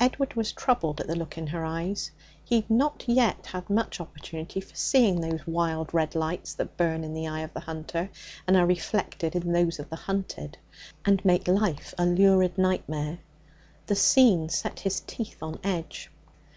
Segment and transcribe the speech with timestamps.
[0.00, 2.10] Edward was troubled at the look in her eyes.
[2.44, 7.04] He had not yet had much opportunity for seeing those wild red lights that burn
[7.04, 8.10] in the eyes of the hunter,
[8.48, 10.58] and are reflected in those of the hunted,
[11.04, 13.20] and make life a lurid nightmare.
[13.86, 16.10] The scene set his teeth on edge.